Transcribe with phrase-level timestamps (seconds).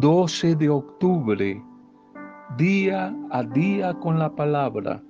[0.00, 1.62] 12 de octubre,
[2.56, 5.02] día a día con la palabra.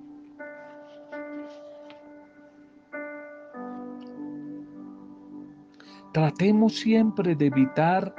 [6.11, 8.13] Tratemos siempre de evitar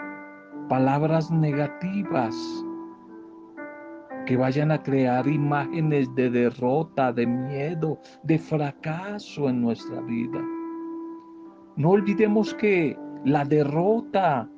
[0.70, 2.34] palabras negativas
[4.24, 10.41] que vayan a crear imágenes de derrota, de miedo, de fracaso en nuestra vida.
[11.77, 14.48] No olvidemos que la derrota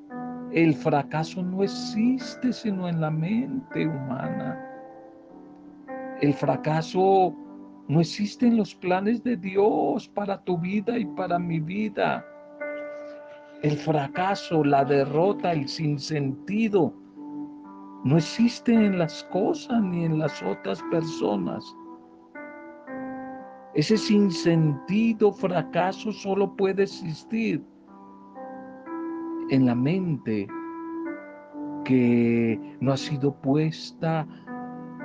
[0.56, 4.58] el fracaso no existe sino en la mente humana.
[6.22, 7.34] El fracaso
[7.88, 12.24] no existe en los planes de Dios para tu vida y para mi vida.
[13.62, 16.94] El fracaso, la derrota, el sinsentido,
[18.04, 21.62] no existe en las cosas ni en las otras personas.
[23.74, 27.62] Ese sinsentido fracaso solo puede existir
[29.50, 30.46] en la mente
[31.84, 34.26] que no ha sido puesta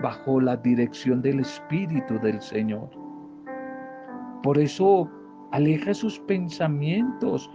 [0.02, 2.90] bajo la dirección del Espíritu del Señor.
[4.42, 5.10] Por eso
[5.52, 7.50] aleja sus pensamientos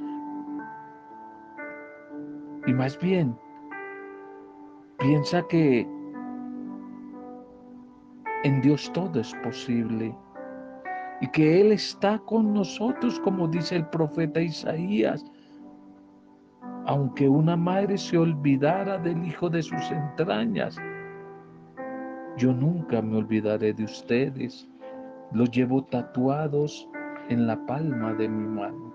[2.67, 3.37] y más bien
[4.99, 5.89] piensa que
[8.45, 10.15] en Dios todo es posible
[11.21, 15.25] y que Él está con nosotros, como dice el profeta Isaías,
[16.87, 20.77] aunque una madre se olvidara del hijo de sus entrañas,
[22.37, 24.69] yo nunca me olvidaré de ustedes.
[25.33, 26.89] Los llevo tatuados
[27.29, 28.95] en la palma de mi mano.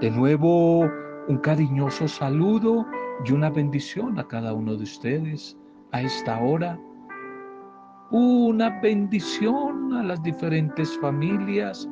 [0.00, 0.88] De nuevo,
[1.28, 2.86] un cariñoso saludo
[3.24, 5.56] y una bendición a cada uno de ustedes
[5.92, 6.78] a esta hora
[8.12, 11.88] una bendición a las diferentes familias,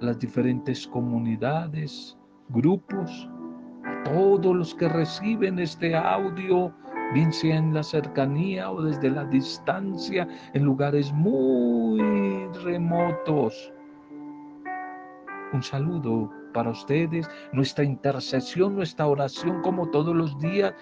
[0.00, 2.16] las diferentes comunidades,
[2.48, 3.28] grupos,
[3.84, 6.72] a todos los que reciben este audio,
[7.14, 12.00] bien sea en la cercanía o desde la distancia, en lugares muy
[12.64, 13.72] remotos.
[15.52, 20.74] Un saludo para ustedes, nuestra intercesión, nuestra oración como todos los días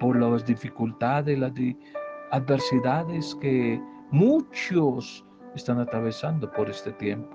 [0.00, 1.52] por las dificultades, las
[2.30, 5.22] adversidades que Muchos
[5.58, 7.28] están atravesando por este tiempo.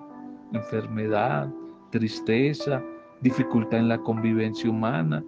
[0.54, 1.50] Enfermedad,
[1.92, 2.82] tristeza,
[3.22, 5.24] dificultad en la convivencia humana,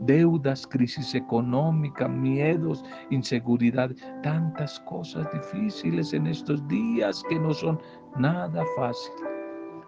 [0.00, 3.90] deudas, crisis económica, miedos, inseguridad,
[4.22, 7.80] tantas cosas difíciles en estos días que no son
[8.18, 9.12] nada fácil.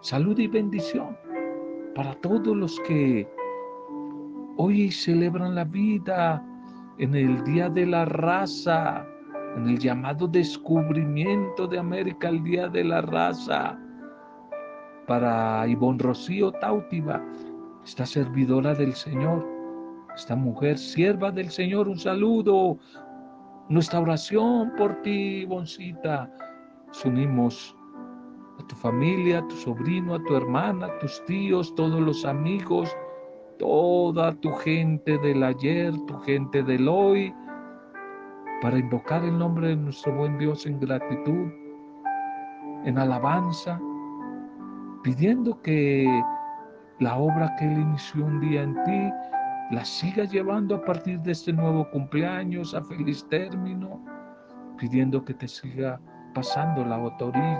[0.01, 1.17] Salud y bendición
[1.93, 3.29] para todos los que
[4.57, 6.43] hoy celebran la vida
[6.99, 9.05] en el Día de la Raza,
[9.59, 13.77] en el llamado descubrimiento de América, el Día de la Raza,
[15.05, 17.21] para Ivonne Rocío Tautiva,
[17.83, 19.45] esta servidora del Señor,
[20.15, 22.77] esta mujer sierva del Señor, un saludo,
[23.67, 26.31] nuestra oración por ti, Ivoncita.
[27.03, 27.75] unimos
[28.59, 32.95] a tu familia, a tu sobrino, a tu hermana, a tus tíos, todos los amigos,
[33.57, 37.33] toda tu gente del ayer, tu gente del hoy,
[38.61, 41.51] para invocar el nombre de nuestro buen Dios en gratitud,
[42.83, 43.79] en alabanza,
[45.03, 46.07] pidiendo que
[46.99, 49.13] la obra que Él inició un día en ti
[49.71, 54.03] la siga llevando a partir de este nuevo cumpleaños a feliz término,
[54.77, 56.01] pidiendo que te siga
[56.33, 57.59] pasando la otra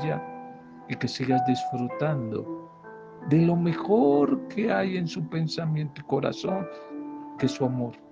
[0.89, 2.67] y que sigas disfrutando
[3.29, 6.67] de lo mejor que hay en su pensamiento y corazón,
[7.37, 8.08] que es su amor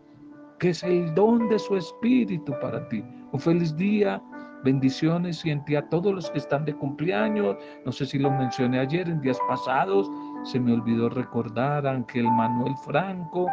[0.60, 3.04] que es el don de su Espíritu para ti.
[3.32, 4.22] Un feliz día,
[4.64, 7.56] bendiciones y en ti a todos los que están de cumpleaños.
[7.86, 10.10] No sé si lo mencioné ayer, en días pasados,
[10.44, 13.48] se me olvidó recordar a Ángel Manuel Franco.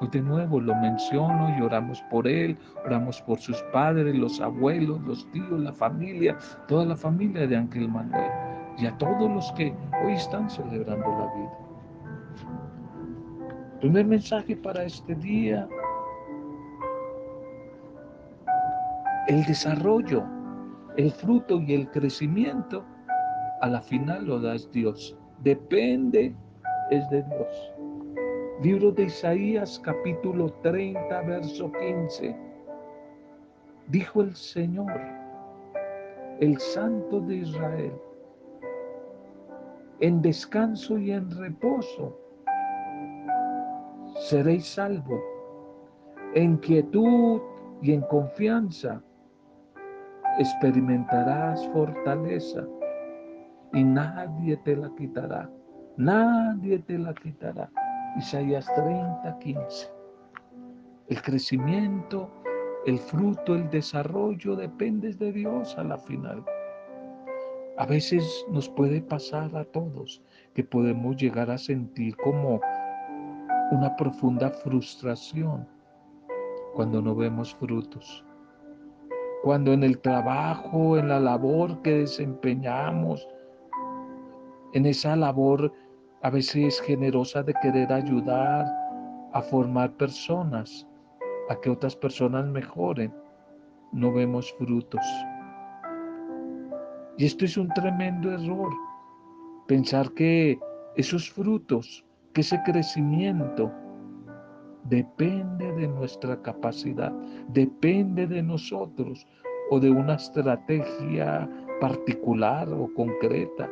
[0.00, 5.00] Hoy de nuevo lo menciono y oramos por él, oramos por sus padres, los abuelos,
[5.02, 8.30] los tíos, la familia, toda la familia de Ángel Manuel
[8.78, 9.74] y a todos los que
[10.04, 11.70] hoy están celebrando la vida.
[13.80, 15.68] Primer mensaje para este día,
[19.28, 20.24] el desarrollo,
[20.96, 22.84] el fruto y el crecimiento,
[23.60, 25.16] a la final lo das Dios.
[25.42, 26.34] Depende,
[26.90, 27.72] es de Dios.
[28.62, 32.36] Libro de Isaías capítulo 30, verso 15.
[33.88, 34.92] Dijo el Señor,
[36.40, 37.92] el Santo de Israel,
[40.00, 42.16] en descanso y en reposo
[44.28, 45.20] seréis salvo,
[46.34, 47.40] en quietud
[47.82, 49.02] y en confianza
[50.40, 52.66] experimentarás fortaleza
[53.74, 55.50] y nadie te la quitará.
[55.98, 57.70] nadie te la quitará.
[58.16, 59.88] Isaías 30, 15.
[61.08, 62.30] El crecimiento,
[62.86, 66.42] el fruto, el desarrollo depende de Dios a la final.
[67.76, 70.22] A veces nos puede pasar a todos
[70.54, 72.60] que podemos llegar a sentir como
[73.72, 75.68] una profunda frustración
[76.74, 78.24] cuando no vemos frutos.
[79.42, 83.26] Cuando en el trabajo, en la labor que desempeñamos,
[84.74, 85.72] en esa labor
[86.22, 88.66] a veces generosa de querer ayudar
[89.32, 90.86] a formar personas,
[91.48, 93.12] a que otras personas mejoren,
[93.92, 95.04] no vemos frutos.
[97.16, 98.70] Y esto es un tremendo error,
[99.66, 100.58] pensar que
[100.96, 102.04] esos frutos,
[102.34, 103.72] que ese crecimiento
[104.84, 107.12] depende de nuestra capacidad,
[107.48, 109.26] depende de nosotros
[109.70, 111.48] o de una estrategia
[111.80, 113.70] particular o concreta.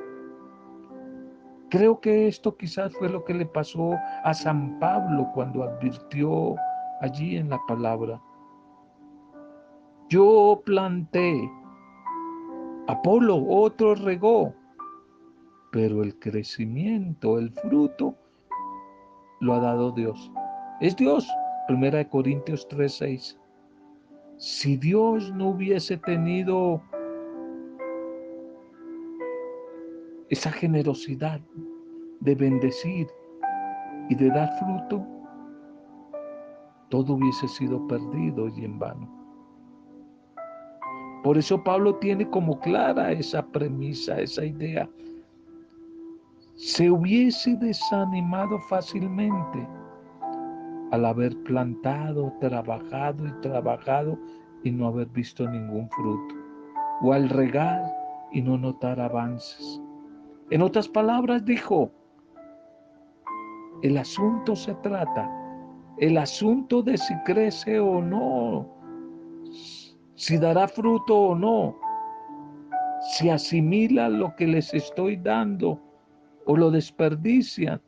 [1.70, 3.94] Creo que esto quizás fue lo que le pasó
[4.24, 6.56] a San Pablo cuando advirtió
[7.00, 8.20] allí en la palabra.
[10.08, 11.50] Yo planté,
[12.86, 14.54] Apolo, otro regó,
[15.70, 18.14] pero el crecimiento, el fruto,
[19.40, 20.32] lo ha dado Dios.
[20.80, 21.28] Es Dios.
[21.66, 23.36] Primera de Corintios 3:6.
[24.36, 26.80] Si Dios no hubiese tenido
[30.28, 31.40] esa generosidad
[32.20, 33.08] de bendecir
[34.08, 35.04] y de dar fruto,
[36.90, 39.08] todo hubiese sido perdido y en vano.
[41.24, 44.88] Por eso Pablo tiene como clara esa premisa, esa idea.
[46.54, 49.77] Se hubiese desanimado fácilmente
[50.90, 54.18] al haber plantado, trabajado y trabajado
[54.64, 56.34] y no haber visto ningún fruto,
[57.02, 57.82] o al regar
[58.32, 59.80] y no notar avances.
[60.50, 61.90] En otras palabras dijo,
[63.82, 65.30] el asunto se trata,
[65.98, 68.66] el asunto de si crece o no,
[70.14, 71.76] si dará fruto o no,
[73.12, 75.80] si asimila lo que les estoy dando
[76.46, 77.80] o lo desperdician.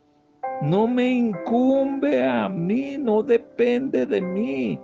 [0.62, 4.78] No me incumbe a mí, no depende de mí.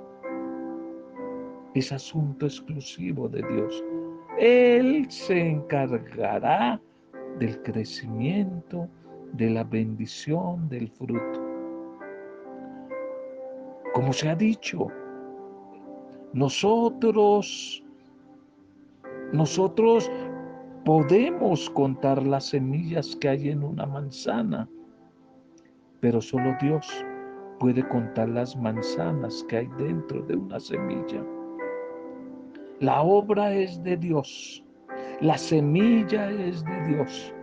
[1.74, 3.84] Es asunto exclusivo de Dios.
[4.38, 6.80] Él se encargará
[7.38, 8.88] del crecimiento,
[9.34, 11.44] de la bendición, del fruto.
[13.92, 14.88] Como se ha dicho,
[16.32, 17.82] nosotros,
[19.32, 20.10] nosotros
[20.86, 24.68] podemos contar las semillas que hay en una manzana,
[26.06, 27.04] pero solo Dios
[27.58, 31.20] puede contar las manzanas que hay dentro de una semilla.
[32.78, 34.64] La obra es de Dios,
[35.20, 37.34] la semilla es de Dios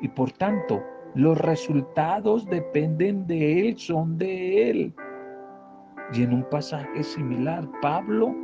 [0.00, 0.82] y por tanto
[1.14, 4.94] los resultados dependen de Él, son de Él.
[6.14, 8.34] Y en un pasaje similar, Pablo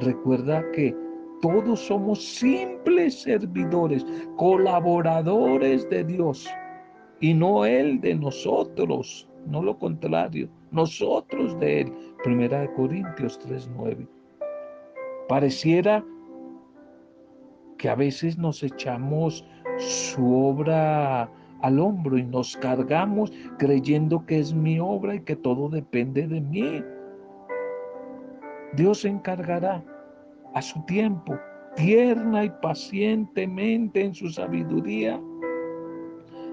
[0.00, 0.96] recuerda que
[1.40, 4.04] todos somos simples servidores,
[4.36, 6.50] colaboradores de Dios
[7.20, 11.92] y no Él de nosotros, no lo contrario, nosotros de Él.
[12.24, 14.06] Primera de Corintios 3:9.
[15.28, 16.04] Pareciera
[17.78, 19.44] que a veces nos echamos
[19.78, 21.30] su obra
[21.62, 26.40] al hombro y nos cargamos creyendo que es mi obra y que todo depende de
[26.40, 26.82] mí.
[28.76, 29.82] Dios se encargará
[30.54, 31.38] a su tiempo,
[31.76, 35.20] tierna y pacientemente en su sabiduría,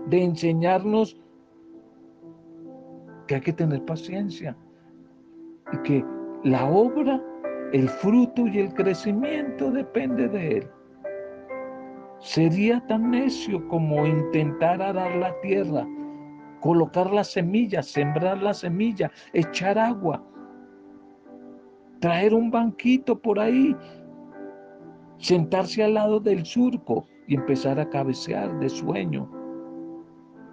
[0.09, 1.19] de enseñarnos
[3.27, 4.55] que hay que tener paciencia
[5.73, 6.05] y que
[6.43, 7.21] la obra,
[7.73, 10.69] el fruto y el crecimiento depende de Él.
[12.19, 15.85] Sería tan necio como intentar arar la tierra,
[16.61, 20.23] colocar la semilla, sembrar la semilla, echar agua,
[21.99, 23.75] traer un banquito por ahí,
[25.17, 29.29] sentarse al lado del surco y empezar a cabecear de sueño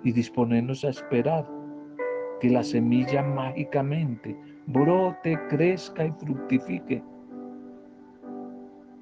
[0.04, 1.46] y disponernos a esperar
[2.40, 7.02] que la semilla mágicamente brote, crezca y fructifique.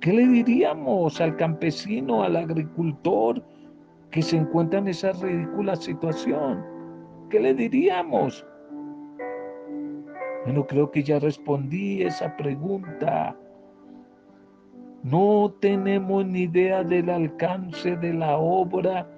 [0.00, 3.42] ¿Qué le diríamos al campesino, al agricultor
[4.10, 6.64] que se encuentra en esa ridícula situación?
[7.30, 8.44] ¿Qué le diríamos?
[10.44, 13.36] Bueno, creo que ya respondí esa pregunta.
[15.04, 19.08] No tenemos ni idea del alcance de la obra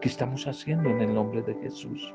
[0.00, 2.14] que estamos haciendo en el nombre de Jesús.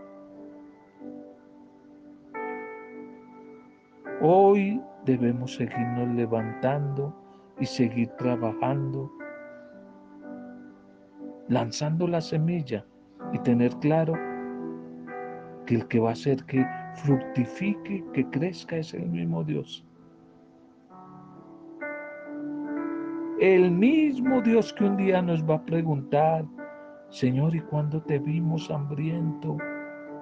[4.21, 7.15] Hoy debemos seguirnos levantando
[7.59, 9.11] y seguir trabajando,
[11.47, 12.85] lanzando la semilla,
[13.33, 14.13] y tener claro
[15.65, 16.65] que el que va a hacer que
[17.03, 19.85] fructifique, que crezca es el mismo Dios.
[23.39, 26.45] El mismo Dios que un día nos va a preguntar,
[27.15, 29.55] Señor, ¿y cuándo te vimos hambriento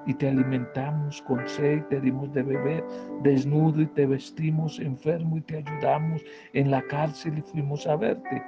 [0.06, 2.86] y te alimentamos con sed, te dimos de beber
[3.24, 6.24] desnudo y te vestimos enfermo y te ayudamos
[6.54, 8.44] en la cárcel y fuimos a verte?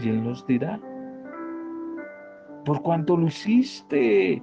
[0.00, 0.80] Y Él nos dirá,
[2.64, 4.42] por cuanto lo hiciste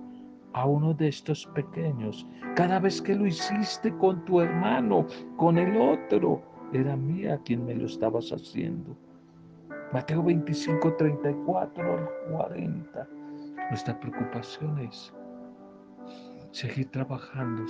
[0.53, 5.75] a uno de estos pequeños, cada vez que lo hiciste con tu hermano, con el
[5.75, 8.96] otro, era mía quien me lo estabas haciendo.
[9.91, 13.19] Mateo 25, 34 al 40.
[13.70, 15.14] Nuestra preocupación es
[16.52, 17.64] seguir trabajando,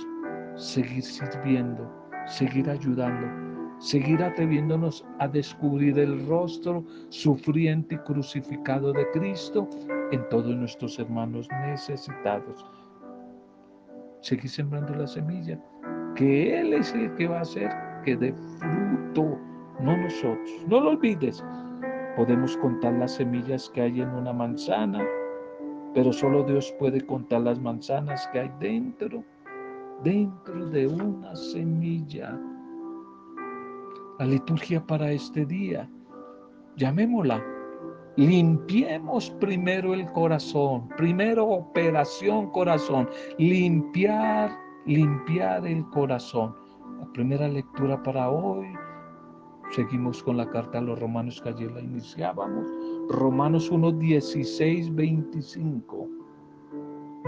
[0.54, 1.90] seguir sirviendo,
[2.26, 3.26] seguir ayudando,
[3.78, 9.68] seguir atreviéndonos a descubrir el rostro sufriente y crucificado de Cristo
[10.10, 12.64] en todos nuestros hermanos necesitados.
[14.22, 15.58] Seguir sembrando la semilla,
[16.14, 17.70] que Él es el que va a hacer
[18.04, 19.38] que dé fruto,
[19.80, 20.64] no nosotros.
[20.66, 21.42] No lo olvides,
[22.16, 25.02] Podemos contar las semillas que hay en una manzana,
[25.94, 29.24] pero solo Dios puede contar las manzanas que hay dentro,
[30.04, 32.38] dentro de una semilla.
[34.18, 35.88] La liturgia para este día,
[36.76, 37.42] llamémosla,
[38.16, 44.50] limpiemos primero el corazón, primero operación corazón, limpiar,
[44.86, 46.54] limpiar el corazón.
[46.98, 48.66] La primera lectura para hoy
[49.70, 52.66] Seguimos con la carta a los romanos que ayer la iniciábamos.
[53.10, 56.08] Romanos 1, 16, 25.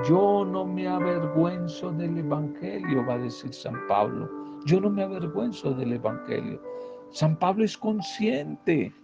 [0.08, 4.30] Yo no me avergüenzo del Evangelio, va a decir San Pablo.
[4.64, 6.62] Yo no me avergüenzo del Evangelio.
[7.10, 8.94] San Pablo es consciente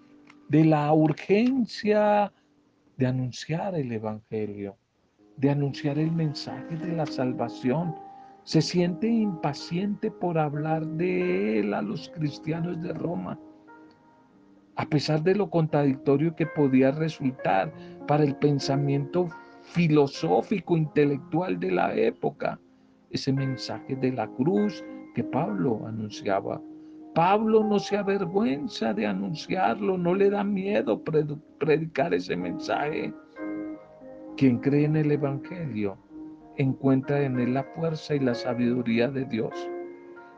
[0.48, 2.32] de la urgencia
[2.96, 4.76] de anunciar el Evangelio,
[5.36, 7.94] de anunciar el mensaje de la salvación
[8.48, 13.38] se siente impaciente por hablar de él a los cristianos de Roma,
[14.78, 17.72] a pesar de lo contradictorio que podía resultar
[18.06, 19.28] para el pensamiento
[19.62, 22.60] filosófico, intelectual de la época,
[23.10, 24.84] ese mensaje de la cruz
[25.16, 26.62] que Pablo anunciaba.
[27.12, 31.02] Pablo no se avergüenza de anunciarlo, no le da miedo
[31.58, 33.12] predicar ese mensaje.
[34.36, 35.98] Quien cree en el Evangelio
[36.56, 39.52] encuentra en él la fuerza y la sabiduría de Dios.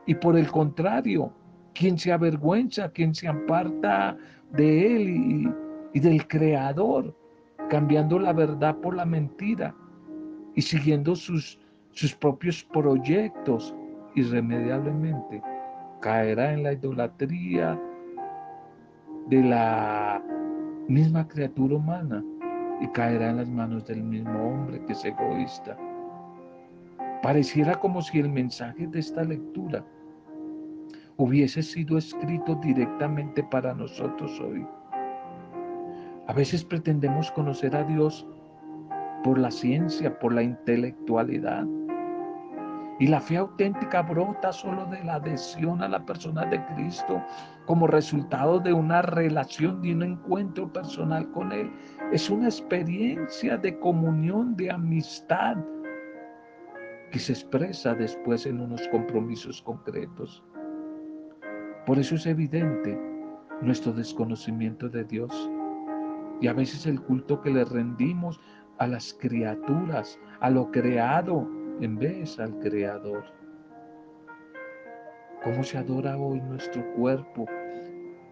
[0.06, 1.30] Y por el contrario,
[1.74, 4.16] quien se avergüenza, quien se aparta
[4.52, 5.54] de él
[5.92, 7.14] y, del Creador,
[7.68, 9.74] cambiando la verdad por la mentira
[10.54, 11.58] y siguiendo sus,
[11.92, 13.74] sus propios proyectos,
[14.14, 15.42] irremediablemente
[16.00, 17.78] caerá en la idolatría
[19.28, 20.22] de la
[20.88, 22.24] misma criatura humana
[22.80, 25.76] y caerá en las manos del mismo hombre que es egoísta.
[27.22, 29.84] Pareciera como si el mensaje de esta lectura
[31.20, 34.66] hubiese sido escrito directamente para nosotros hoy.
[36.26, 38.26] A veces pretendemos conocer a Dios
[39.22, 41.66] por la ciencia, por la intelectualidad.
[42.98, 47.22] Y la fe auténtica brota solo de la adhesión a la persona de Cristo
[47.66, 51.70] como resultado de una relación, de un encuentro personal con Él.
[52.12, 55.58] Es una experiencia de comunión, de amistad,
[57.10, 60.42] que se expresa después en unos compromisos concretos.
[61.86, 62.98] Por eso es evidente
[63.62, 65.50] nuestro desconocimiento de Dios
[66.40, 68.40] y a veces el culto que le rendimos
[68.78, 71.46] a las criaturas, a lo creado,
[71.80, 73.24] en vez al Creador.
[75.42, 77.46] ¿Cómo se adora hoy nuestro cuerpo?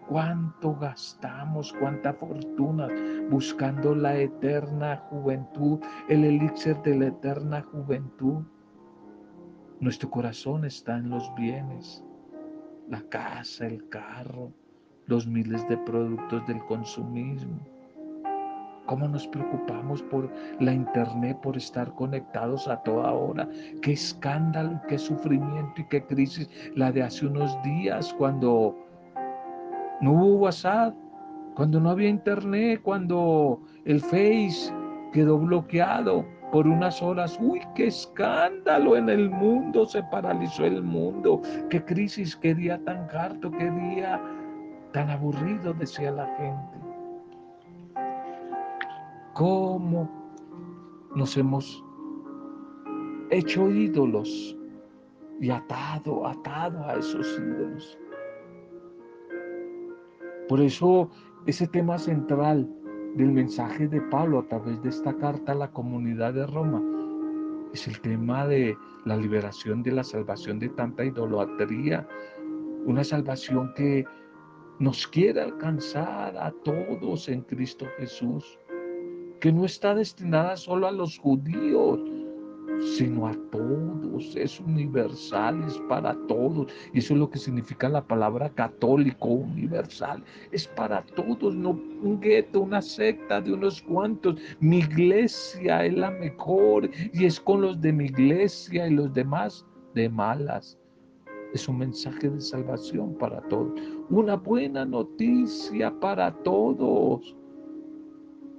[0.07, 2.87] ¿Cuánto gastamos, cuánta fortuna
[3.29, 8.43] buscando la eterna juventud, el elixir de la eterna juventud?
[9.79, 12.03] Nuestro corazón está en los bienes,
[12.89, 14.51] la casa, el carro,
[15.05, 17.59] los miles de productos del consumismo.
[18.87, 23.47] ¿Cómo nos preocupamos por la internet, por estar conectados a toda hora?
[23.83, 28.75] Qué escándalo, qué sufrimiento y qué crisis la de hace unos días cuando
[30.01, 30.95] no hubo WhatsApp,
[31.55, 34.73] cuando no había internet, cuando el Face
[35.13, 37.37] quedó bloqueado por unas horas.
[37.41, 41.41] Uy, qué escándalo en el mundo, se paralizó el mundo.
[41.69, 44.21] Qué crisis, qué día tan harto, qué día
[44.91, 46.77] tan aburrido, decía la gente.
[49.33, 50.09] ¿Cómo
[51.15, 51.83] nos hemos
[53.29, 54.57] hecho ídolos
[55.39, 57.97] y atado, atado a esos ídolos?
[60.49, 61.09] Por eso
[61.45, 62.67] ese tema central
[63.15, 66.81] del mensaje de Pablo a través de esta carta a la comunidad de Roma.
[67.73, 68.75] Es el tema de
[69.05, 72.07] la liberación de la salvación de tanta idolatría,
[72.85, 74.05] una salvación que
[74.79, 78.57] nos quiere alcanzar a todos en Cristo Jesús,
[79.39, 81.99] que no está destinada solo a los judíos,
[82.81, 86.71] sino a todos, es universal, es para todos.
[86.93, 90.23] Eso es lo que significa la palabra católico universal.
[90.51, 94.35] Es para todos, no un gueto, una secta de unos cuantos.
[94.59, 99.65] Mi iglesia es la mejor y es con los de mi iglesia y los demás
[99.95, 100.77] de malas.
[101.53, 103.79] Es un mensaje de salvación para todos.
[104.09, 107.35] Una buena noticia para todos.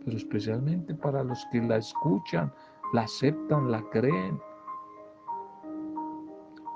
[0.04, 2.52] Pero especialmente para los que la escuchan
[2.92, 4.40] la aceptan, la creen.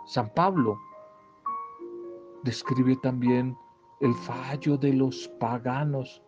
[0.07, 0.79] San Pablo
[2.43, 3.57] describe también
[4.01, 6.23] el fallo de los paganos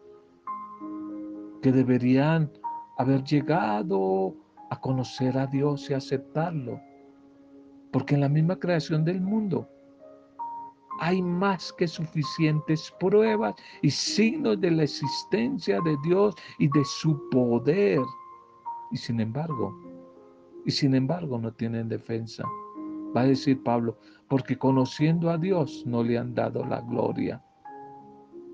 [1.62, 2.50] que deberían
[2.99, 4.35] haber llegado
[4.71, 6.81] a conocer a Dios y aceptarlo.
[7.93, 9.69] Porque en la misma creación del mundo
[11.00, 17.28] hay más que suficientes pruebas y signos de la existencia de Dios y de su
[17.31, 18.00] poder
[18.90, 19.75] y sin embargo,
[20.64, 22.45] y sin embargo no tienen defensa.
[23.16, 23.97] Va a decir Pablo,
[24.28, 27.43] porque conociendo a Dios no le han dado la gloria,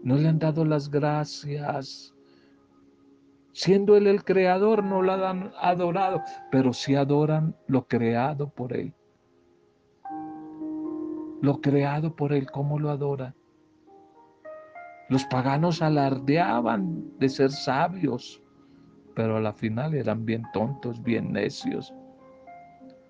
[0.02, 2.14] no le han dado las gracias.
[3.52, 8.94] Siendo Él el creador, no lo han adorado, pero sí adoran lo creado por Él.
[11.40, 13.34] Lo creado por Él, ¿cómo lo adoran?
[15.08, 18.41] Los paganos alardeaban de ser sabios,
[19.14, 21.92] pero a la final eran bien tontos, bien necios.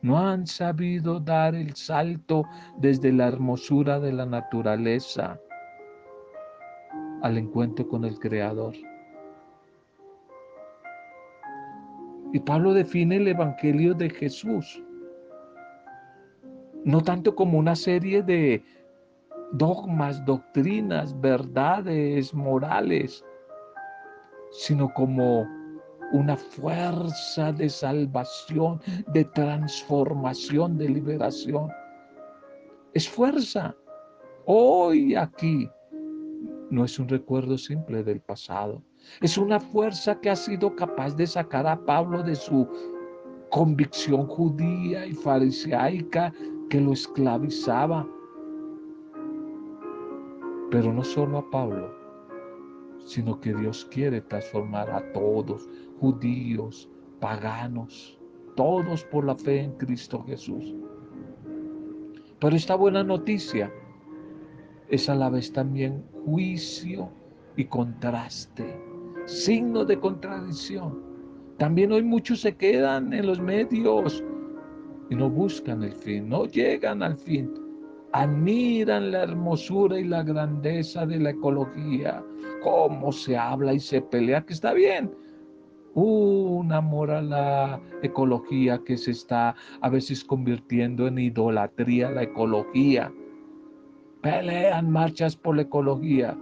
[0.02, 2.44] No han sabido dar el salto
[2.78, 5.38] desde la hermosura de la naturaleza
[7.22, 8.74] al encuentro con el Creador.
[12.32, 14.82] Y Pablo define el Evangelio de Jesús
[16.84, 18.64] no tanto como una serie de
[19.52, 23.24] dogmas, doctrinas, verdades morales,
[24.50, 25.46] sino como
[26.12, 31.70] una fuerza de salvación, de transformación, de liberación.
[32.94, 33.74] Es fuerza.
[34.44, 35.68] Hoy aquí
[36.70, 38.82] no es un recuerdo simple del pasado.
[39.20, 42.68] Es una fuerza que ha sido capaz de sacar a Pablo de su
[43.50, 46.32] convicción judía y farisaica
[46.68, 48.06] que lo esclavizaba.
[50.70, 52.02] Pero no solo a Pablo,
[53.04, 55.68] sino que Dios quiere transformar a todos,
[56.02, 58.18] judíos, paganos,
[58.56, 60.74] todos por la fe en Cristo Jesús.
[62.40, 63.72] Pero esta buena noticia
[64.88, 67.08] es a la vez también juicio
[67.56, 68.76] y contraste,
[69.26, 71.00] signo de contradicción.
[71.58, 74.24] También hoy muchos se quedan en los medios
[75.08, 77.48] y no buscan el fin, no llegan al fin
[78.12, 82.22] admiran la hermosura y la grandeza de la ecología,
[82.62, 85.10] cómo se habla y se pelea, que está bien.
[85.94, 93.12] Un amor a la ecología que se está a veces convirtiendo en idolatría la ecología.
[94.22, 96.36] Pelean marchas por la ecología,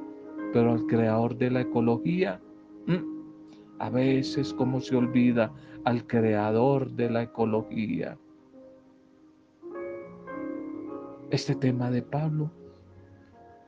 [0.53, 2.41] pero el creador de la ecología,
[2.87, 5.53] mm, a veces como se olvida
[5.85, 8.17] al creador de la ecología
[11.31, 12.51] este tema de Pablo.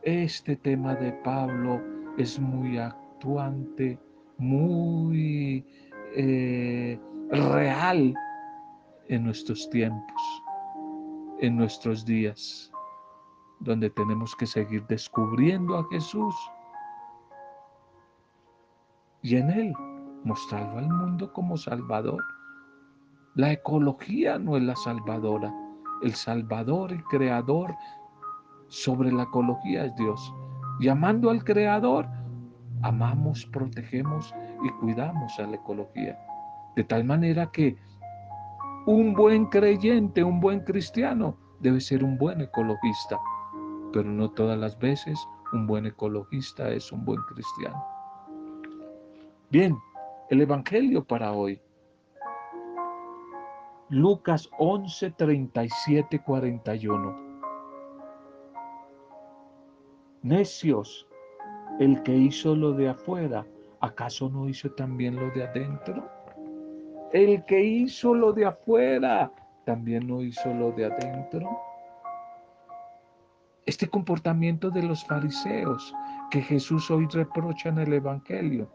[0.03, 1.81] Este tema de Pablo
[2.18, 3.99] es muy actuante,
[4.43, 5.65] muy
[6.17, 6.99] eh,
[7.31, 8.15] real
[9.09, 10.43] en nuestros tiempos,
[11.41, 12.71] en nuestros días,
[13.61, 16.35] donde tenemos que seguir descubriendo a Jesús
[19.23, 19.73] y en Él
[20.25, 22.23] mostrarlo al mundo como Salvador.
[23.37, 25.55] La ecología no es la salvadora,
[26.03, 27.75] el Salvador, el Creador
[28.69, 30.35] sobre la ecología es Dios.
[30.81, 32.09] Y amando al Creador,
[32.83, 36.18] amamos, protegemos y cuidamos a la ecología.
[36.77, 37.77] De tal manera que
[38.87, 43.18] un buen creyente, un buen cristiano, debe ser un buen ecologista.
[43.92, 45.18] Pero no todas las veces
[45.53, 47.85] un buen ecologista es un buen cristiano.
[49.51, 49.77] Bien,
[50.31, 51.61] el Evangelio para hoy.
[53.90, 57.33] Lucas 11, 37, 41.
[60.23, 61.07] Necios,
[61.79, 63.47] el que hizo lo de afuera,
[63.81, 66.09] ¿acaso no hizo también lo de adentro?
[67.13, 69.33] El que hizo lo de afuera,
[69.65, 71.49] ¿también no hizo lo de adentro?
[73.67, 75.95] Este comportamiento de los fariseos
[76.31, 78.71] que Jesús hoy reprocha en el Evangelio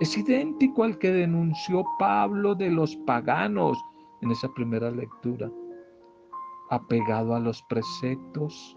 [0.00, 3.78] es idéntico al que denunció Pablo de los paganos
[4.22, 5.50] en esa primera lectura.
[6.70, 8.76] Apegado a los preceptos,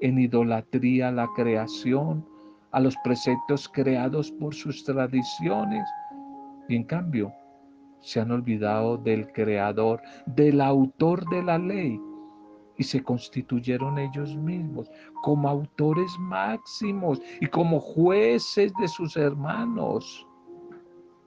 [0.00, 2.26] en idolatría a la creación,
[2.72, 5.86] a los preceptos creados por sus tradiciones.
[6.68, 7.32] Y en cambio,
[8.00, 12.00] se han olvidado del creador, del autor de la ley,
[12.78, 14.90] y se constituyeron ellos mismos
[15.22, 20.26] como autores máximos y como jueces de sus hermanos.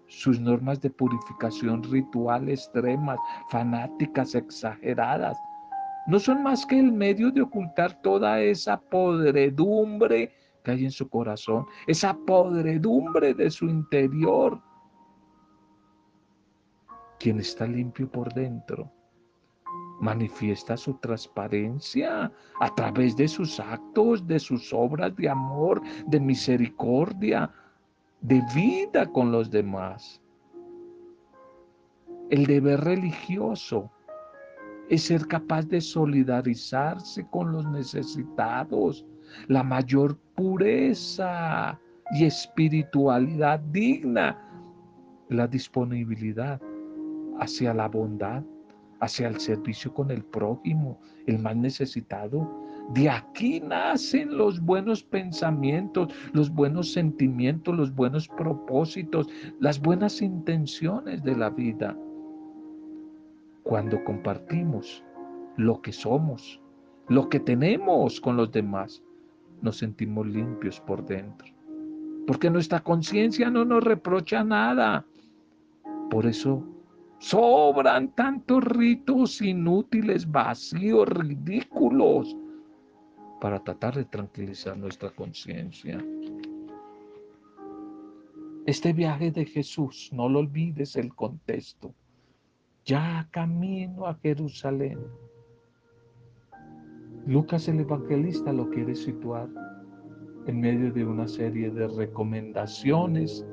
[0.07, 5.37] Sus normas de purificación ritual extremas, fanáticas, exageradas,
[6.07, 10.31] no son más que el medio de ocultar toda esa podredumbre
[10.63, 14.61] que hay en su corazón, esa podredumbre de su interior.
[17.19, 18.91] Quien está limpio por dentro
[19.99, 27.49] manifiesta su transparencia a través de sus actos, de sus obras de amor, de misericordia,
[28.21, 30.21] de vida con los demás.
[32.29, 33.91] El deber religioso
[34.89, 39.05] es ser capaz de solidarizarse con los necesitados,
[39.47, 41.79] la mayor pureza
[42.13, 44.37] y espiritualidad digna,
[45.29, 46.61] la disponibilidad
[47.39, 48.43] hacia la bondad,
[48.99, 52.49] hacia el servicio con el prójimo, el más necesitado.
[52.93, 59.27] De aquí nacen los buenos pensamientos, los buenos sentimientos, los buenos propósitos,
[59.59, 61.97] las buenas intenciones de la vida
[63.63, 65.03] cuando compartimos
[65.57, 66.59] lo que somos,
[67.07, 69.01] lo que tenemos con los demás,
[69.61, 71.47] nos sentimos limpios por dentro.
[72.27, 75.05] Porque nuestra conciencia no nos reprocha nada.
[76.09, 76.63] Por eso
[77.19, 82.35] sobran tantos ritos inútiles, vacíos, ridículos,
[83.39, 86.03] para tratar de tranquilizar nuestra conciencia.
[88.65, 91.93] Este viaje de Jesús, no lo olvides el contexto
[92.85, 94.99] ya camino a Jerusalén.
[97.25, 99.49] Lucas el Evangelista lo quiere situar
[100.47, 103.45] en medio de una serie de recomendaciones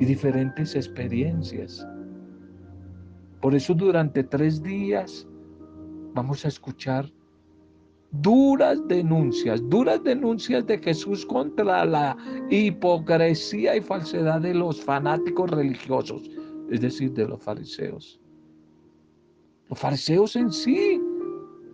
[0.00, 1.86] y diferentes experiencias.
[3.40, 5.28] Por eso durante tres días
[6.14, 7.10] vamos a escuchar
[8.12, 12.16] duras denuncias, duras denuncias de Jesús contra la
[12.50, 16.30] hipocresía y falsedad de los fanáticos religiosos
[16.72, 18.18] es decir, de los fariseos.
[19.68, 21.01] Los fariseos en sí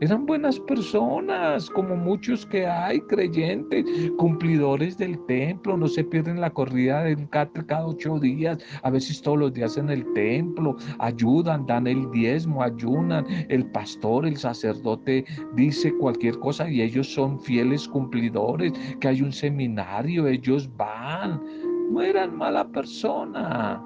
[0.01, 3.85] eran buenas personas, como muchos que hay, creyentes,
[4.17, 9.21] cumplidores del templo, no se pierden la corrida del cáter cada ocho días, a veces
[9.21, 15.25] todos los días en el templo, ayudan, dan el diezmo, ayunan, el pastor, el sacerdote
[15.55, 21.43] dice cualquier cosa y ellos son fieles cumplidores, que hay un seminario, ellos van,
[21.91, 23.83] no eran mala persona.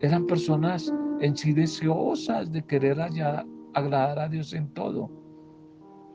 [0.00, 3.00] Eran personas en sí deseosas de querer
[3.74, 5.10] agradar a Dios en todo.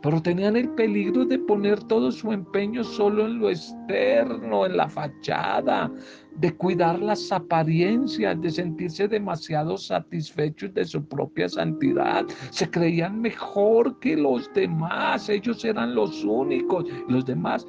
[0.01, 4.87] Pero tenían el peligro de poner todo su empeño solo en lo externo, en la
[4.87, 5.91] fachada,
[6.35, 12.25] de cuidar las apariencias, de sentirse demasiado satisfechos de su propia santidad.
[12.51, 16.85] Se creían mejor que los demás, ellos eran los únicos.
[17.07, 17.65] Los demás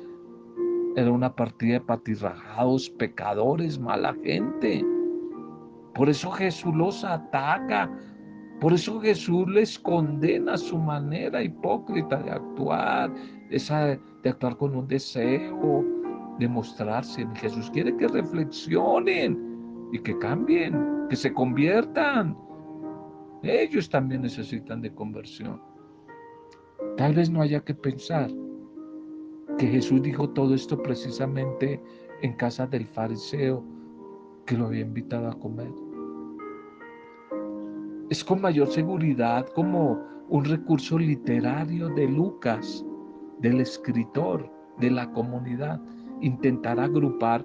[0.97, 4.85] era una partida de patirrajados, pecadores, mala gente.
[5.95, 7.91] Por eso Jesús los ataca.
[8.61, 13.13] Por eso Jesús les condena su manera hipócrita de actuar,
[13.51, 15.85] esa de actuar con un deseo
[16.41, 17.27] de mostrarse.
[17.37, 22.37] Jesús quiere que reflexionen y que cambien, que se conviertan.
[23.45, 25.63] Ellos también necesitan de conversión.
[26.97, 28.29] Tal vez no haya que pensar
[29.57, 31.81] que Jesús dijo todo esto precisamente
[32.23, 33.65] en casa del fariseo
[34.47, 35.88] que lo había invitado a comer
[38.11, 42.85] es con mayor seguridad como un recurso literario de Lucas,
[43.41, 45.81] del escritor, de la comunidad,
[46.21, 47.45] intentar agrupar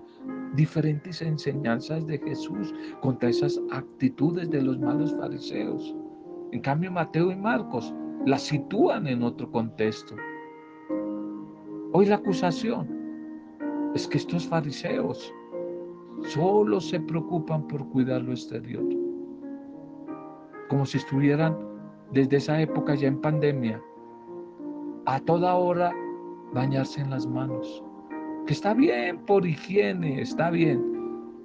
[0.55, 5.95] diferentes enseñanzas de Jesús contra esas actitudes de los malos fariseos.
[6.51, 7.93] En cambio, Mateo y Marcos
[8.25, 10.15] la sitúan en otro contexto.
[11.91, 12.87] Hoy la acusación
[13.95, 15.33] es que estos fariseos
[16.23, 18.83] solo se preocupan por cuidar lo exterior
[20.73, 21.55] como si estuvieran
[22.13, 23.79] desde esa época ya en pandemia,
[25.05, 25.93] a toda hora
[26.51, 27.83] bañarse en las manos.
[28.47, 30.83] Que está bien por higiene, está bien,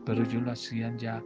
[0.06, 1.22] pero ellos lo hacían ya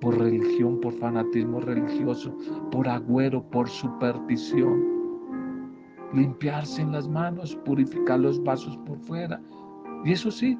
[0.00, 2.32] por religión, por fanatismo religioso,
[2.70, 4.84] por agüero, por superstición.
[6.12, 9.42] Limpiarse en las manos, purificar los vasos por fuera.
[10.04, 10.56] Y eso sí,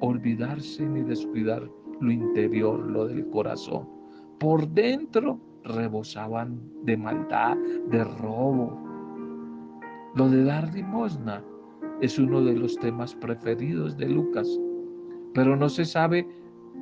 [0.00, 3.99] olvidarse ni descuidar lo interior, lo del corazón.
[4.40, 7.58] Por dentro rebosaban de maldad,
[7.90, 8.74] de robo.
[10.14, 11.44] Lo de dar limosna
[12.00, 14.48] es uno de los temas preferidos de Lucas,
[15.34, 16.26] pero no se sabe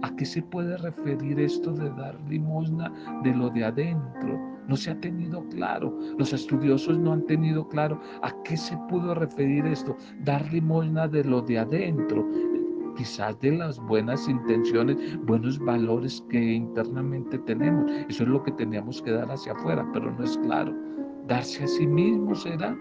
[0.02, 2.92] a qué se puede referir esto de dar limosna
[3.24, 4.38] de lo de adentro.
[4.68, 9.16] No se ha tenido claro, los estudiosos no han tenido claro a qué se pudo
[9.16, 12.24] referir esto, dar limosna de lo de adentro
[12.98, 17.88] quizás de las buenas intenciones, buenos valores que internamente tenemos.
[18.08, 20.74] Eso es lo que teníamos que dar hacia afuera, pero no es claro.
[21.28, 22.76] Darse a sí mismo será.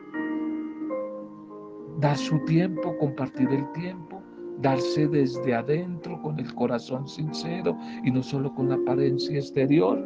[1.99, 4.19] Dar su tiempo, compartir el tiempo,
[4.59, 9.99] darse desde adentro con el corazón sincero y no solo con la apariencia exterior.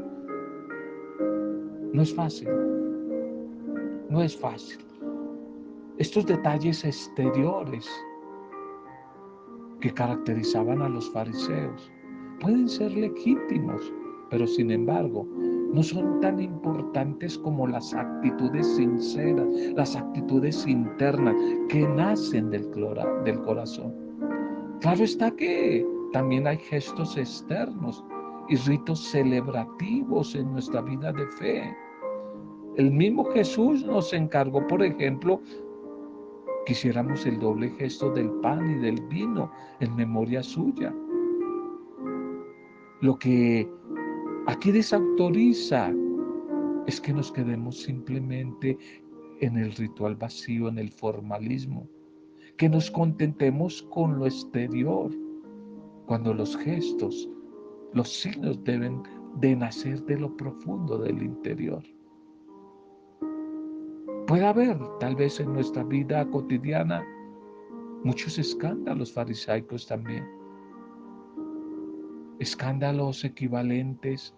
[1.94, 2.50] No es fácil.
[4.10, 4.80] No es fácil.
[5.98, 7.90] Estos detalles exteriores
[9.82, 11.92] que caracterizaban a los fariseos.
[12.40, 13.94] Pueden ser legítimos,
[14.30, 15.28] pero sin embargo
[15.74, 21.36] no son tan importantes como las actitudes sinceras, las actitudes internas
[21.70, 22.70] que nacen del,
[23.24, 23.94] del corazón.
[24.82, 28.04] Claro está que también hay gestos externos
[28.50, 31.76] y ritos celebrativos en nuestra vida de fe.
[32.76, 35.42] El mismo Jesús nos encargó, por ejemplo,
[36.66, 40.94] Quisiéramos el doble gesto del pan y del vino en memoria suya.
[43.02, 43.68] Lo que
[44.46, 45.92] aquí desautoriza
[46.86, 48.78] es que nos quedemos simplemente
[49.40, 51.88] en el ritual vacío, en el formalismo,
[52.58, 55.12] que nos contentemos con lo exterior,
[56.06, 57.28] cuando los gestos,
[57.94, 59.02] los signos deben
[59.38, 61.84] de nacer de lo profundo del interior.
[64.32, 67.06] Puede haber tal vez en nuestra vida cotidiana
[68.06, 70.26] muchos escándalos farisaicos también.
[72.40, 74.34] Escándalos equivalentes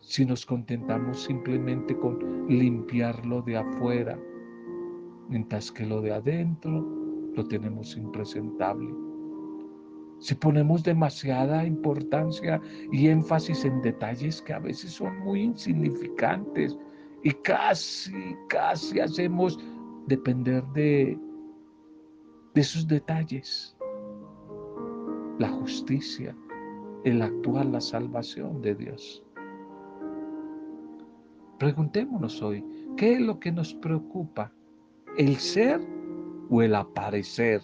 [0.00, 4.18] si nos contentamos simplemente con limpiarlo de afuera,
[5.28, 6.84] mientras que lo de adentro
[7.36, 8.92] lo tenemos impresentable.
[10.18, 16.76] Si ponemos demasiada importancia y énfasis en detalles que a veces son muy insignificantes,
[17.26, 19.58] y casi, casi hacemos
[20.06, 21.18] depender de,
[22.54, 23.76] de esos detalles.
[25.40, 26.36] La justicia,
[27.02, 29.24] el actuar, la salvación de Dios.
[31.58, 32.64] Preguntémonos hoy,
[32.96, 34.52] ¿qué es lo que nos preocupa?
[35.18, 35.80] ¿El ser
[36.48, 37.60] o el aparecer?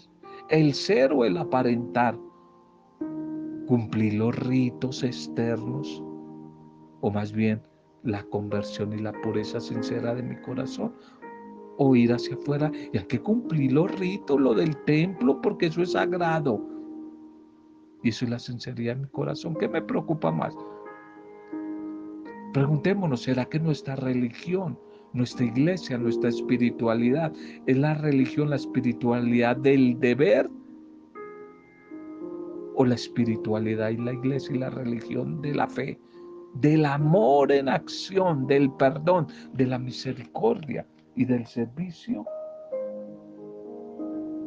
[0.49, 2.19] ¿El ser o el aparentar?
[3.69, 6.03] ¿Cumplir los ritos externos?
[7.01, 7.63] ¿O más bien
[8.05, 10.93] la conversión y la pureza sincera de mi corazón.
[11.79, 15.83] O ir hacia afuera y hay que cumplir los ritos, lo del templo, porque eso
[15.83, 16.61] es sagrado.
[18.03, 19.57] Y eso es la sinceridad de mi corazón.
[19.59, 20.55] ¿Qué me preocupa más?
[22.53, 24.79] Preguntémonos, ¿será que nuestra religión,
[25.15, 27.33] nuestra iglesia, nuestra espiritualidad
[27.67, 30.51] es la religión, la espiritualidad del deber?
[32.75, 35.99] ¿O la espiritualidad y la iglesia y la religión de la fe?
[36.55, 42.25] Del amor en acción, del perdón, de la misericordia y del servicio?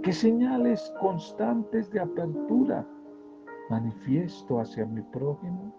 [0.04, 2.88] ¿Qué señales constantes de apertura
[3.70, 5.74] manifiesto hacia mi prójimo?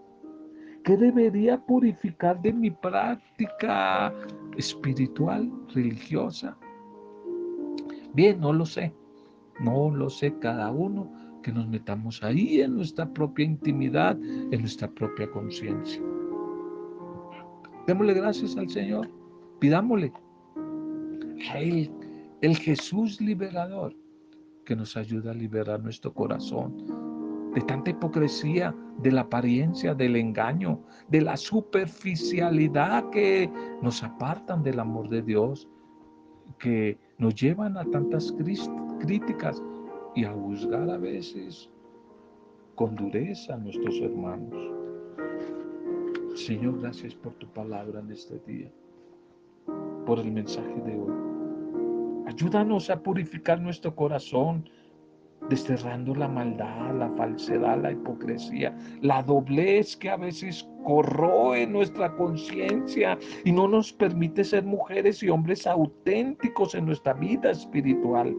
[0.83, 4.13] ¿Qué debería purificar de mi práctica
[4.57, 6.57] espiritual, religiosa?
[8.13, 8.93] Bien, no lo sé.
[9.59, 11.11] No lo sé cada uno
[11.41, 16.01] que nos metamos ahí en nuestra propia intimidad, en nuestra propia conciencia.
[17.87, 19.09] Démosle gracias al Señor,
[19.59, 20.11] pidámosle
[21.49, 21.89] a Él,
[22.41, 23.95] el Jesús liberador,
[24.65, 26.75] que nos ayuda a liberar nuestro corazón
[27.55, 33.49] de tanta hipocresía, de la apariencia, del engaño, de la superficialidad que
[33.81, 35.69] nos apartan del amor de Dios,
[36.59, 38.33] que nos llevan a tantas
[38.99, 39.63] críticas
[40.13, 41.69] y a juzgar a veces
[42.75, 44.76] con dureza a nuestros hermanos.
[46.37, 48.71] Señor, gracias por tu palabra en este día,
[50.05, 51.11] por el mensaje de hoy.
[52.27, 54.69] Ayúdanos a purificar nuestro corazón,
[55.49, 63.17] desterrando la maldad, la falsedad, la hipocresía, la doblez que a veces corroe nuestra conciencia
[63.43, 68.35] y no nos permite ser mujeres y hombres auténticos en nuestra vida espiritual.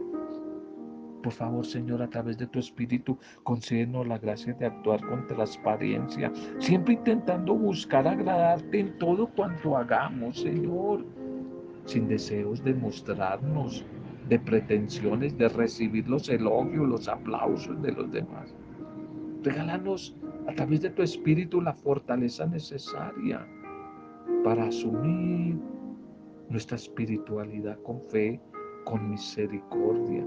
[1.21, 6.31] Por favor, Señor, a través de tu Espíritu, concédenos la gracia de actuar con transparencia,
[6.59, 11.05] siempre intentando buscar agradarte en todo cuanto hagamos, Señor,
[11.85, 13.85] sin deseos de mostrarnos
[14.29, 18.53] de pretensiones, de recibir los elogios, los aplausos de los demás.
[19.43, 20.15] Regálanos
[20.47, 23.45] a través de tu espíritu la fortaleza necesaria
[24.43, 25.57] para asumir
[26.49, 28.39] nuestra espiritualidad con fe,
[28.85, 30.25] con misericordia,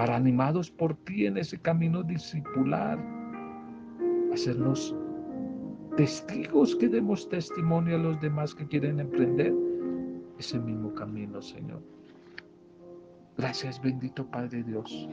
[0.00, 2.98] para animados por ti en ese camino discipular,
[4.32, 4.96] hacernos
[5.94, 9.54] testigos que demos testimonio a los demás que quieren emprender
[10.38, 11.82] ese mismo camino, Señor.
[13.36, 15.06] Gracias, bendito Padre Dios.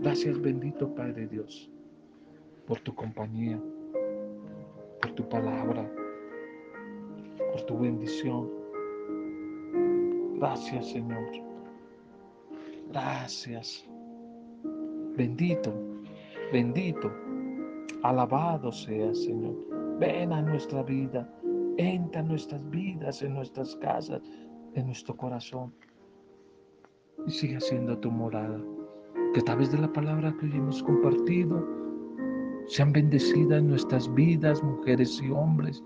[0.00, 1.70] Gracias, bendito Padre Dios,
[2.66, 3.62] por tu compañía,
[5.00, 5.88] por tu palabra,
[7.52, 8.50] por tu bendición.
[10.34, 11.47] Gracias, Señor.
[12.90, 13.86] Gracias.
[15.16, 15.74] Bendito,
[16.52, 17.12] bendito,
[18.02, 19.56] alabado sea, Señor.
[19.98, 21.28] Ven a nuestra vida,
[21.76, 24.22] entra en nuestras vidas, en nuestras casas,
[24.74, 25.74] en nuestro corazón.
[27.26, 28.60] Y sigue siendo tu morada.
[29.34, 31.66] Que a través de la palabra que hoy hemos compartido,
[32.68, 35.82] sean bendecidas nuestras vidas, mujeres y hombres,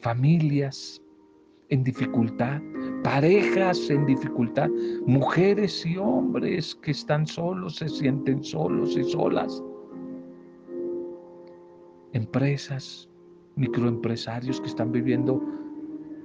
[0.00, 1.00] familias
[1.68, 2.60] en dificultad,
[3.06, 4.68] parejas en dificultad,
[5.06, 9.62] mujeres y hombres que están solos, se sienten solos y solas,
[12.14, 13.08] empresas,
[13.54, 15.40] microempresarios que están viviendo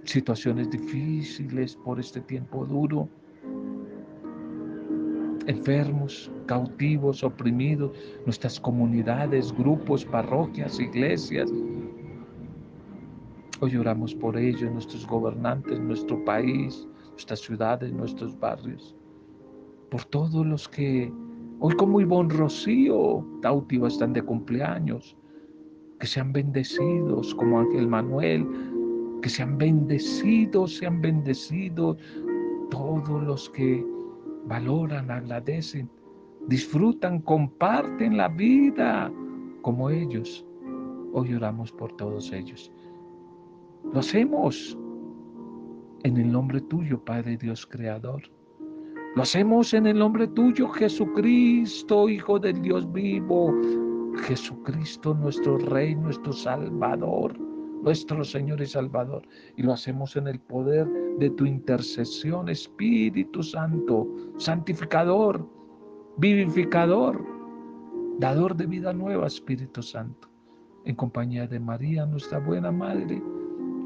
[0.06, 3.08] situaciones difíciles por este tiempo duro,
[5.46, 7.92] enfermos, cautivos, oprimidos,
[8.26, 11.54] nuestras comunidades, grupos, parroquias, iglesias,
[13.64, 18.96] Hoy oramos por ellos, nuestros gobernantes, nuestro país, nuestras ciudades, nuestros barrios.
[19.92, 21.14] Por todos los que
[21.60, 25.16] hoy como Ivonne Rocío Tautiva están de cumpleaños.
[26.00, 28.48] Que sean bendecidos como Ángel Manuel.
[29.22, 31.98] Que sean bendecidos, sean bendecidos
[32.72, 33.86] todos los que
[34.46, 35.88] valoran, agradecen,
[36.48, 39.14] disfrutan, comparten la vida
[39.62, 40.44] como ellos.
[41.14, 42.72] Hoy oramos por todos ellos.
[43.84, 44.78] Lo hacemos
[46.04, 48.22] en el nombre tuyo, Padre Dios Creador.
[49.16, 53.54] Lo hacemos en el nombre tuyo, Jesucristo, Hijo del Dios vivo.
[54.24, 57.38] Jesucristo, nuestro Rey, nuestro Salvador,
[57.84, 59.24] nuestro Señor y Salvador.
[59.58, 65.46] Y lo hacemos en el poder de tu intercesión, Espíritu Santo, santificador,
[66.18, 67.26] vivificador,
[68.20, 70.30] dador de vida nueva, Espíritu Santo.
[70.86, 73.22] En compañía de María, nuestra buena Madre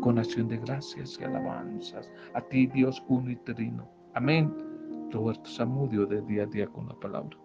[0.05, 3.89] con acción de gracias y alabanzas a ti, Dios uno y trino.
[4.13, 4.53] Amén.
[5.11, 7.35] Roberto Samudio de día a día con la palabra.